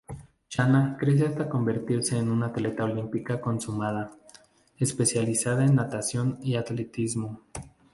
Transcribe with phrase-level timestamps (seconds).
[0.49, 4.09] Shanna crece hasta convertirse en una atleta olímpica consumada,
[4.79, 7.43] especializada en natación y atletismo.